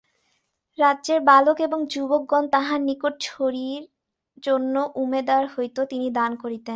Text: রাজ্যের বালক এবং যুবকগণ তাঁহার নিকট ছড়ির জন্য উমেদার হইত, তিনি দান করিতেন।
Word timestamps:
রাজ্যের 0.79 1.19
বালক 1.21 1.57
এবং 1.59 1.79
যুবকগণ 1.85 2.43
তাঁহার 2.47 2.79
নিকট 2.81 3.13
ছড়ির 3.21 3.83
জন্য 4.43 4.75
উমেদার 4.95 5.43
হইত, 5.55 5.77
তিনি 5.91 6.07
দান 6.11 6.31
করিতেন। 6.35 6.69